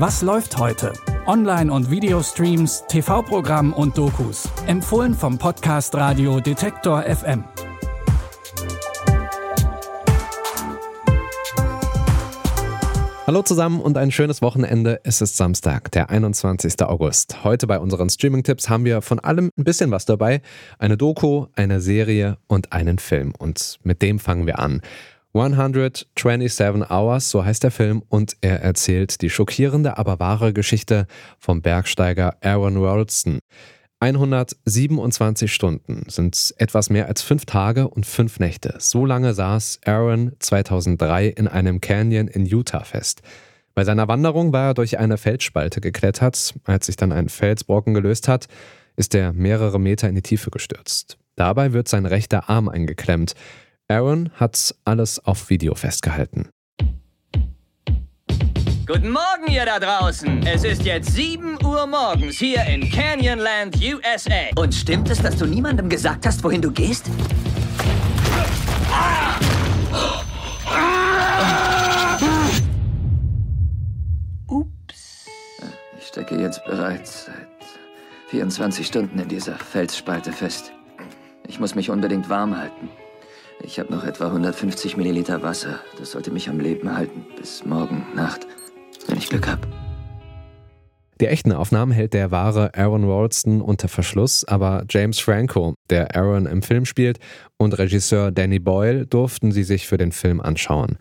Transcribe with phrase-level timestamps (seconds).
[0.00, 0.92] Was läuft heute?
[1.26, 4.48] Online- und Videostreams, TV-Programm und Dokus.
[4.68, 7.42] Empfohlen vom Podcast Radio Detektor FM.
[13.26, 15.00] Hallo zusammen und ein schönes Wochenende.
[15.02, 16.80] Es ist Samstag, der 21.
[16.84, 17.42] August.
[17.42, 20.42] Heute bei unseren Streaming-Tipps haben wir von allem ein bisschen was dabei.
[20.78, 23.32] Eine Doku, eine Serie und einen Film.
[23.36, 24.80] Und mit dem fangen wir an.
[25.34, 31.06] 127 Hours, so heißt der Film, und er erzählt die schockierende, aber wahre Geschichte
[31.38, 33.38] vom Bergsteiger Aaron Ralston.
[34.00, 38.76] 127 Stunden sind etwas mehr als fünf Tage und fünf Nächte.
[38.78, 43.22] So lange saß Aaron 2003 in einem Canyon in Utah fest.
[43.74, 46.54] Bei seiner Wanderung war er durch eine Felsspalte geklettert.
[46.64, 48.46] Als sich dann ein Felsbrocken gelöst hat,
[48.96, 51.18] ist er mehrere Meter in die Tiefe gestürzt.
[51.34, 53.34] Dabei wird sein rechter Arm eingeklemmt.
[53.90, 56.50] Aaron hat alles auf Video festgehalten.
[58.86, 60.46] Guten Morgen, ihr da draußen.
[60.46, 64.50] Es ist jetzt 7 Uhr morgens hier in Canyonland, USA.
[64.56, 67.06] Und stimmt es, dass du niemandem gesagt hast, wohin du gehst?
[74.48, 75.26] Ups.
[75.98, 77.48] Ich stecke jetzt bereits seit
[78.28, 80.72] 24 Stunden in dieser Felsspalte fest.
[81.46, 82.90] Ich muss mich unbedingt warm halten.
[83.62, 85.80] Ich habe noch etwa 150 Milliliter Wasser.
[85.98, 88.46] Das sollte mich am Leben halten bis morgen Nacht,
[89.06, 89.66] wenn ich Glück habe.
[91.20, 96.46] Die echten Aufnahmen hält der wahre Aaron Ralston unter Verschluss, aber James Franco, der Aaron
[96.46, 97.18] im Film spielt,
[97.56, 100.96] und Regisseur Danny Boyle durften sie sich für den Film anschauen.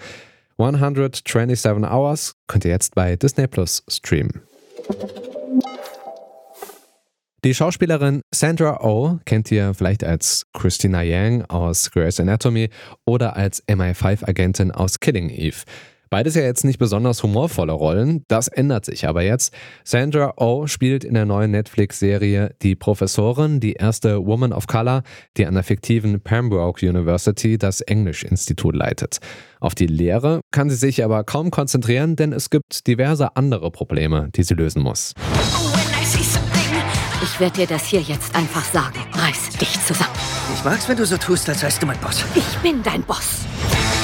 [0.58, 4.42] 127 Hours könnt ihr jetzt bei Disney Plus streamen.
[7.46, 12.70] Die Schauspielerin Sandra Oh kennt ihr vielleicht als Christina Yang aus Grey's Anatomy
[13.06, 15.58] oder als MI5-Agentin aus Killing Eve.
[16.10, 19.54] Beides ja jetzt nicht besonders humorvolle Rollen, das ändert sich aber jetzt.
[19.84, 25.04] Sandra Oh spielt in der neuen Netflix-Serie Die Professorin, die erste Woman of Color,
[25.38, 29.20] die an der fiktiven Pembroke University das Englisch-Institut leitet.
[29.60, 34.30] Auf die Lehre kann sie sich aber kaum konzentrieren, denn es gibt diverse andere Probleme,
[34.36, 35.14] die sie lösen muss.
[37.24, 39.00] Ich werde dir das hier jetzt einfach sagen.
[39.14, 40.14] Reiß dich zusammen.
[40.54, 42.24] Ich mag's, wenn du so tust, als wärst du mein Boss.
[42.36, 43.40] Ich bin dein Boss.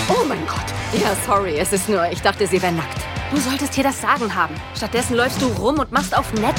[0.09, 0.65] Oh mein Gott.
[0.99, 2.97] Ja, sorry, es ist nur, ich dachte, sie wäre nackt.
[3.31, 4.55] Du solltest hier das Sagen haben.
[4.75, 6.55] Stattdessen läufst du rum und machst auf nett.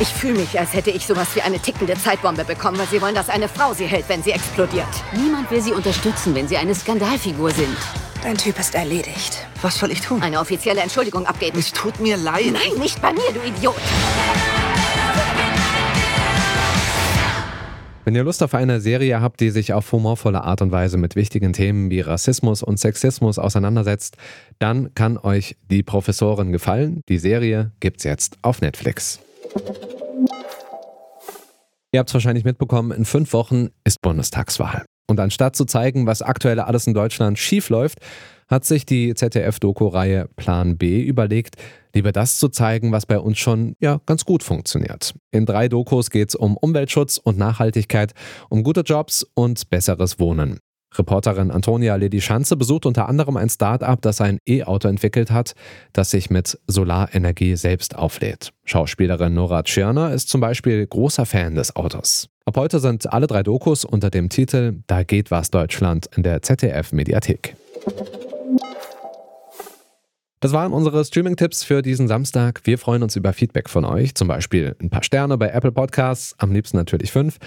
[0.00, 3.14] Ich fühle mich, als hätte ich sowas wie eine tickende Zeitbombe bekommen, weil sie wollen,
[3.14, 4.88] dass eine Frau sie hält, wenn sie explodiert.
[5.12, 7.76] Niemand will sie unterstützen, wenn sie eine Skandalfigur sind.
[8.22, 9.46] Dein Typ ist erledigt.
[9.60, 10.22] Was soll ich tun?
[10.22, 11.58] Eine offizielle Entschuldigung abgeben.
[11.58, 12.52] Es tut mir leid.
[12.52, 13.76] Nein, nicht bei mir, du Idiot.
[18.04, 21.14] Wenn ihr Lust auf eine Serie habt, die sich auf humorvolle Art und Weise mit
[21.14, 24.16] wichtigen Themen wie Rassismus und Sexismus auseinandersetzt,
[24.58, 27.02] dann kann euch die Professorin gefallen.
[27.08, 29.20] Die Serie gibt's jetzt auf Netflix.
[31.92, 34.84] Ihr habt es wahrscheinlich mitbekommen, in fünf Wochen ist Bundestagswahl.
[35.08, 37.98] Und anstatt zu zeigen, was aktuell alles in Deutschland schiefläuft,
[38.48, 41.56] hat sich die ZDF-Doku-Reihe Plan B überlegt,
[41.94, 45.14] lieber das zu zeigen, was bei uns schon ja ganz gut funktioniert.
[45.30, 48.12] In drei Dokus geht es um Umweltschutz und Nachhaltigkeit,
[48.48, 50.58] um gute Jobs und besseres Wohnen.
[50.94, 55.54] Reporterin Antonia Ledi Schanze besucht unter anderem ein Start-up, das ein E-Auto entwickelt hat,
[55.92, 58.52] das sich mit Solarenergie selbst auflädt.
[58.64, 62.28] Schauspielerin Nora Tschirner ist zum Beispiel großer Fan des Autos.
[62.44, 66.42] Ab heute sind alle drei Dokus unter dem Titel Da geht was Deutschland in der
[66.42, 67.56] ZDF-Mediathek.
[70.42, 72.62] Das waren unsere Streaming-Tipps für diesen Samstag.
[72.64, 76.34] Wir freuen uns über Feedback von euch, zum Beispiel ein paar Sterne bei Apple Podcasts,
[76.38, 77.38] am liebsten natürlich fünf.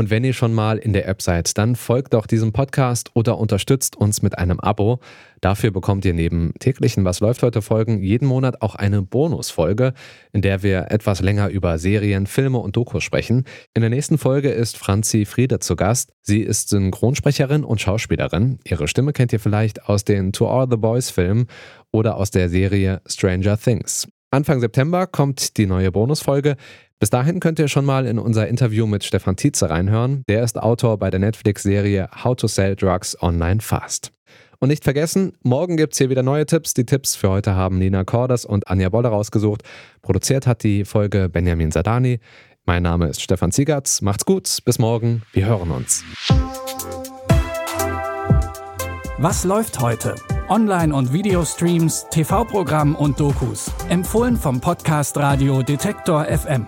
[0.00, 3.36] Und wenn ihr schon mal in der App seid, dann folgt doch diesem Podcast oder
[3.36, 4.98] unterstützt uns mit einem Abo.
[5.42, 9.92] Dafür bekommt ihr neben täglichen Was läuft heute Folgen jeden Monat auch eine Bonusfolge,
[10.32, 13.44] in der wir etwas länger über Serien, Filme und Dokus sprechen.
[13.74, 16.14] In der nächsten Folge ist Franzi Friede zu Gast.
[16.22, 18.58] Sie ist Synchronsprecherin und Schauspielerin.
[18.64, 21.46] Ihre Stimme kennt ihr vielleicht aus den To All the Boys Filmen
[21.92, 24.08] oder aus der Serie Stranger Things.
[24.30, 26.56] Anfang September kommt die neue Bonusfolge.
[27.00, 30.22] Bis dahin könnt ihr schon mal in unser Interview mit Stefan Tietze reinhören.
[30.28, 34.12] Der ist Autor bei der Netflix-Serie How to Sell Drugs Online Fast.
[34.58, 36.74] Und nicht vergessen, morgen gibt es hier wieder neue Tipps.
[36.74, 39.62] Die Tipps für heute haben Nina Cordes und Anja Bolle rausgesucht.
[40.02, 42.20] Produziert hat die Folge Benjamin Sadani.
[42.66, 44.02] Mein Name ist Stefan Ziegertz.
[44.02, 45.22] Macht's gut, bis morgen.
[45.32, 46.04] Wir hören uns.
[49.16, 50.16] Was läuft heute?
[50.50, 53.72] Online- und Videostreams, TV-Programm und Dokus.
[53.88, 56.66] Empfohlen vom Podcast Radio Detektor FM.